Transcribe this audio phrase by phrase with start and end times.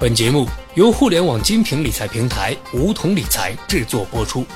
[0.00, 4.46] 本节目由互联网精品理财平台梧桐理财制作播出。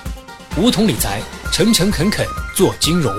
[0.57, 1.21] 梧桐理财，
[1.53, 3.15] 诚诚恳恳做金融。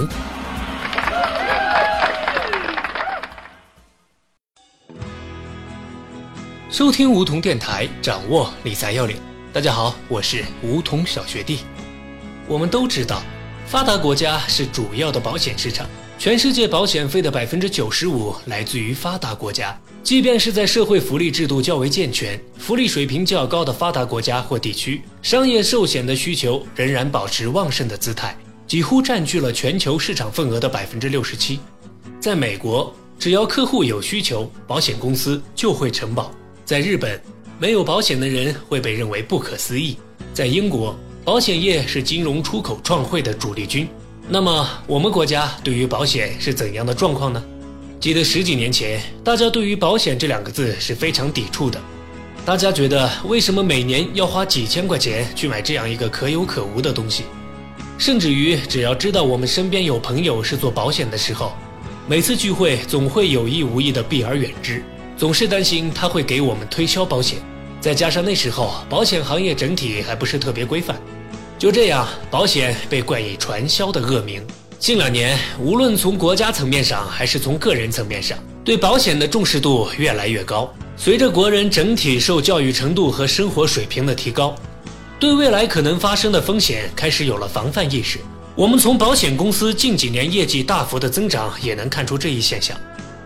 [6.72, 9.18] 收听梧桐电台，掌握理财要领。
[9.54, 11.60] 大家好，我是梧桐小学弟。
[12.48, 13.22] 我们都知道，
[13.68, 15.86] 发达国家是主要的保险市场，
[16.18, 19.80] 全世界保险费的百分之九十五来自于发达国家。
[20.06, 31.60] 即便是在社会福利制度较为健全、福利水平较高的发达国家或地区，商业寿险的需求仍然保持旺盛的姿态，几乎占据了全球市场份额的百分之六十七。
[32.20, 36.26] 在美国，只要客户有需求，保险公司就会承保；
[36.64, 37.20] 在日本，
[37.58, 39.96] 没有保险的人会被认为不可思议；
[40.36, 43.88] 在英国，保险业是金融出口创汇的主力军。
[44.30, 47.44] 那么，我们国家对于保险是怎样的状况呢？
[48.06, 51.82] 记得十几年前，大家对于保险这两个字是非常抵触的。
[52.46, 57.24] 大家觉得，为什么每年要花几千块钱去买这样一个可有可无的东西？
[57.98, 61.54] 甚至于，只要知道我们身边有朋友是做保险的时候，
[62.08, 64.84] 每次聚会总会有意无意的避而远之，
[65.18, 67.40] 总是担心他会给我们推销保险。
[67.82, 70.96] 再加上那时候保险行业整体还不是特别规范，
[71.58, 74.46] 就这样，保险被冠以传销的恶名。
[74.78, 80.72] 近两年，无论从国家层面上还是从个人层面上，对保险的重视度越来越高。
[80.98, 84.54] 随着国人整体受教育程度和生活水平的提高，
[85.20, 88.20] 对未来可能发生的风险开始有了防范意识。
[88.54, 92.78] 我们从保险公司近几年业绩大幅的增长也能看出这一现象。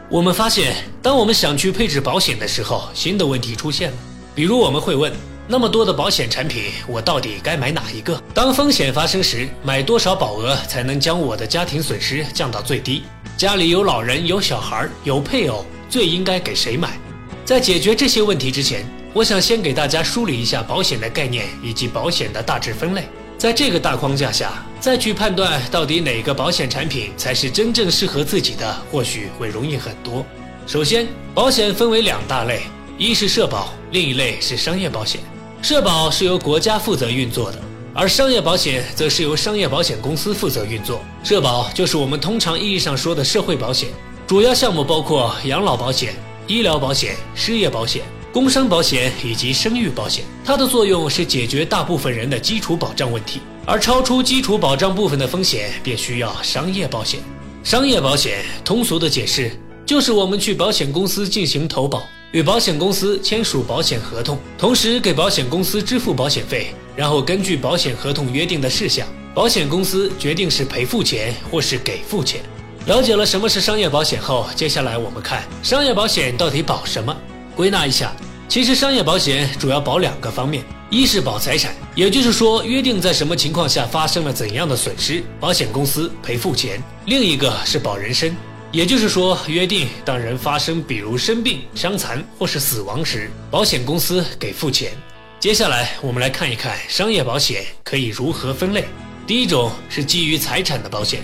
[0.07, 3.97] 我们发现，当我们想去配置保险的时候，新的问题出现了。
[4.33, 5.11] 比如，我们会问。
[5.51, 8.21] 那么多的保险产品，我到底该买哪一个？
[8.35, 13.01] 当风险发生时，买多少保额才能将我的家庭损失降到最低？
[13.35, 16.99] 家里有老人、有小孩、有配偶，最应该给谁买？
[17.43, 23.05] 在解决这些问题之前，我想先给大家梳理一下保险的概念以及保险的大致分类。
[23.35, 30.23] 在这个大框架下，再去判断到底哪个保险产品才是真正适合自己的，或许会容易很多。
[30.67, 32.61] 首先，保险分为两大类，
[32.99, 35.19] 一是社保，另一类是商业保险。
[35.61, 37.59] 社保是由国家负责运作的，
[37.93, 41.01] 而商业保险则是由商业保险公司负责运作。
[41.21, 43.89] 社保就是我们通常意义上说的社会保险，
[44.25, 46.15] 主要项目包括养老保险、
[46.47, 50.23] 医疗保险、失业保险、工伤保险以及生育保险。
[50.45, 57.19] 它的作用是解决大部分人的基础保障问题，而超出基础保障部分的风险便需要商业保险。
[57.65, 59.51] 商业保险通俗的解释
[59.85, 62.01] 就是我们去保险公司进行投保。
[62.31, 72.41] 与保险公司签署保险合同，同时给保险公司支付保险费，然后根据保险合同约定的事项，保险公司决定是赔付钱或是给付钱。
[72.85, 77.15] 了解了什么是商业保险后，接下来我们看商业保险到底保什么？
[77.55, 78.15] 归纳一下，
[78.47, 88.35] 其实商业保险主要保两个方面：一是保财产，也就是说约定在什么情况下发生了怎样的损失，保险公司赔付钱；另一个是保人身。
[88.71, 94.91] 也就是说，约定当人发生比如生病、伤残或是死亡时，保险公司给付钱。
[95.39, 98.85] 接下来，我们来看一看商业保险可以如何分类。
[99.25, 101.23] 第一种是基于财产的保险，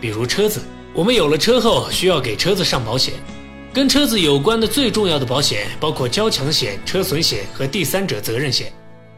[0.00, 0.60] 比如车子，
[0.92, 3.14] 我们有了车后需要给车子上保险。
[3.72, 8.72] 跟车子有关的最重要的保险包括交强险、车损险和第三者责任险，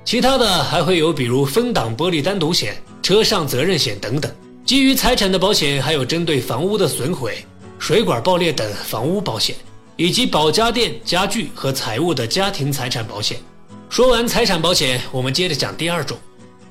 [0.05, 4.31] 其他的还会有比如分挡玻璃单独险、车上责任险等等。
[4.67, 7.43] 基于财产的保险还有针对房屋的损毁。
[7.83, 9.57] 水管爆裂等房屋保险，
[9.97, 13.37] 以及保家电、家具和财物的家庭财产保险。
[13.91, 16.17] 说完财产保险，我们接着讲第二种，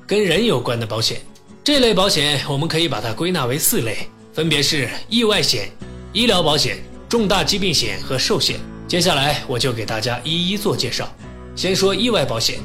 [0.08, 1.20] 跟人有关的保险。
[1.66, 5.70] 这类保险我们可以把它归纳为四类，分别是意外险、
[6.14, 8.58] 医疗保险、重大疾病险和寿险。
[8.88, 11.14] 接下来我就给大家一一做介绍。
[11.58, 12.58] 先说意外保险，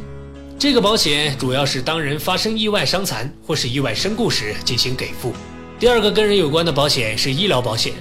[0.56, 5.32] 这个保险主要是当人发生意外伤残或是意外身故时进行给付。
[5.80, 7.92] 第二个跟人有关的保险是医疗保险。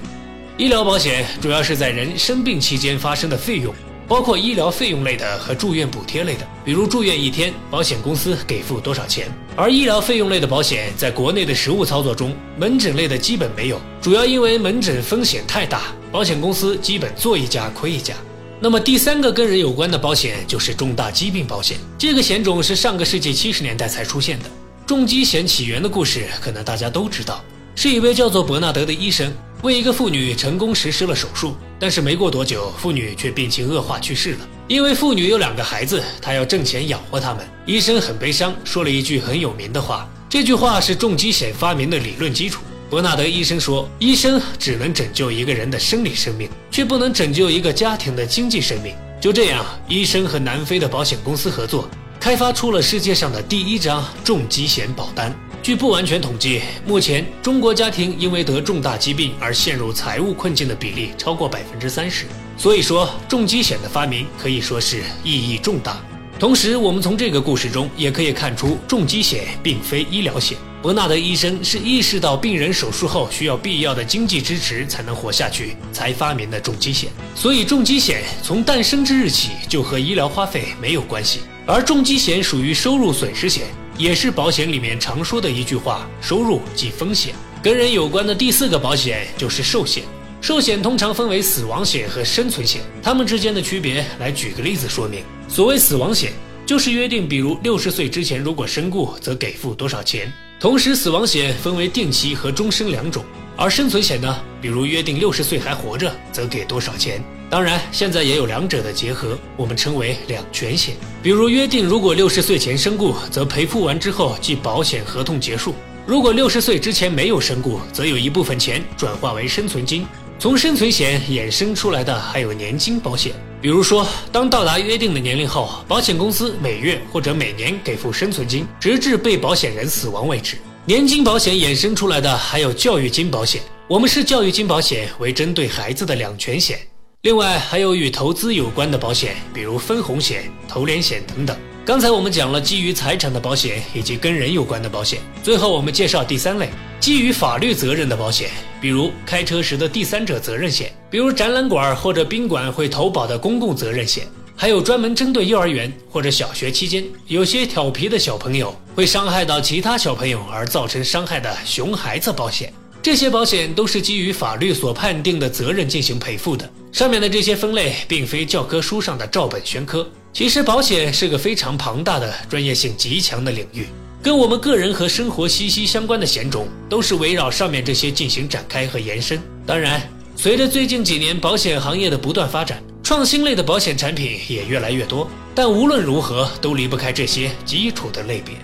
[0.58, 3.76] 医疗保险主要是在人生病期间发生的费用，
[4.08, 6.48] 包括医疗费用类的和住院补贴类的。
[6.64, 9.28] 比如住院一天，保险公司给付多少钱？
[9.54, 18.14] 而医疗费用类的保险，在国内的实务操作中，门诊类的基本没有，主要因为门诊风险太大，保险公司基本做一家亏一家。
[18.62, 24.46] 那么第三个跟人有关的保险就是重大疾病保险，这个险种是上个世纪七十年代才出现的。
[24.88, 27.44] 重疾险起源的故事，可能大家都知道，
[27.76, 29.34] 是一位叫做伯纳德的医生。
[29.66, 34.48] 为一个妇女成功实施了手术，但是没过多久，妇女却病情恶化去世了。
[34.68, 37.44] 因为妇女有两个孩子，她要挣钱养活他们。
[37.66, 42.62] 医生很悲伤，说了一句很有名的话，这句话是重疾险发明的理论基础。
[42.92, 51.90] 伯纳德医生说：“医生只能拯救一个人的生理生命，却不能拯救一个家庭的经济生命。”就这样，医生和南非的保险公司合作，
[52.20, 55.36] 开发出了世界上的第一张重疾险保单。
[55.66, 62.28] 据不完全统计，目前中国家庭因为得重大疾病而陷入财务困境的比例超过百分之三十。
[62.56, 65.98] 所以说，重疾险的发明可以说是意义重大。
[66.38, 70.56] 同时，我们从这个故事中也可以看出，重疾险并非医疗险。
[70.84, 77.10] 伯纳德医生是意识到病人手术后需要必要的经济支持才能活下去，才发明的重疾险。
[77.34, 81.40] 所以，重疾险从诞生之日起就和医疗花费没有关系。
[81.66, 83.64] 而重疾险属于收入损失险，
[83.98, 87.34] 也是保险里面常说的一句话：收入即风险。
[87.64, 90.04] 跟人有关的第四个保险就是寿险。
[90.42, 95.24] 寿险通常分为死亡险和生存险，它们之间的区别，来举个例子说明。
[95.48, 96.32] 所谓死亡险，
[96.66, 100.32] 就是约定，比如六十岁之前如果身故，则给付多少钱。
[100.60, 103.26] 同时，死亡险分为定期和终身两种，
[103.56, 107.24] 而生存险呢，比如约定六十岁还活着，则给多少钱。
[107.50, 110.96] 当然，现在也有两者的结合，我们称为两全险。
[111.22, 115.72] 比如约定，如果六十岁前身故，则赔付完之后即保险合同结束；
[116.06, 120.06] 如果六十岁之前没有身故，则有一部分钱转化为生存金。
[120.38, 123.32] 从生存险衍生出来的还有年金保险，
[123.62, 130.58] 比如说，当到达约定的年龄后，保险公司每月或者每年给付生存金，直至被保险人死亡为止。
[130.84, 136.80] 年金保险衍生出来的还有教育金保险，我们视教育金保险为针对孩子的两全险。
[137.26, 141.58] 另外还有与投资有关的保险，比如分红险、投连险等等。
[141.84, 146.70] 刚才我们讲了基于财产的保险以及跟人有关的保险，最后我们介绍第三类
[147.00, 162.72] 基于法律责任的保险，比如开车时的第三者责任险，比如展览馆或者宾馆会投保的公共责任险，还有专门针对幼儿园或者小学期间有些调皮的小朋友会伤害到其他小朋友而造成伤害的熊孩子保险。
[163.02, 166.70] 这些保险都是基于法律所判定的责任进行赔付的。
[166.96, 170.10] 上面的这些分类并非教科书上的照本宣科。
[170.32, 173.88] 其实保险是个非常庞大的、专业性极强的领域，
[174.24, 179.38] 跟我们个人和生活息息相关的险种，都是围绕上面这些进行展开和延伸。
[179.66, 180.02] 当然，
[180.38, 185.30] 随着最近几年保险行业的不断发展，创新类的保险产品也越来越多。
[185.54, 188.56] 但无论如何，都离不开这些基础的类别。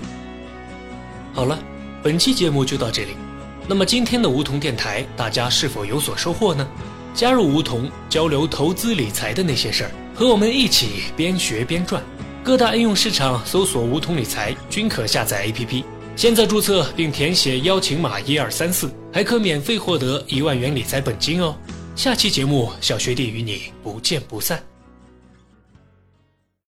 [1.33, 1.59] 好了，
[2.01, 3.09] 本期节目就到这里。
[3.67, 6.65] 那么今天的梧桐电台，大家是否有所收获呢？
[7.13, 9.91] 加入梧桐，交流投资理财的那些事儿。
[10.13, 12.03] 和我们一起边学边赚，
[12.43, 15.83] 各大应用市场搜索“梧桐理财”均可下载 APP。
[16.15, 21.55] 现在注册并填写邀请码一二三四，还可免费获得一万元理财本金哦。
[21.95, 24.70] 下期节目，小学弟与你不见不散。